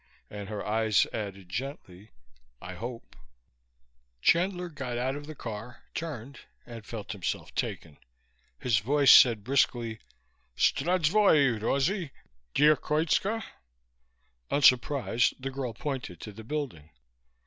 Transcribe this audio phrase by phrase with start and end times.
[0.31, 2.09] And her eyes added gently:
[2.59, 3.15] I hope.
[4.19, 6.39] Chandler got out of the car, turned...
[6.65, 7.99] and felt himself taken.
[8.57, 9.99] His voice said briskly,
[10.57, 12.09] "Zdrastvoi, Rosie.
[12.55, 13.43] Gd'yeh Koitska?"
[14.49, 16.89] Unsurprised the girl pointed to the building.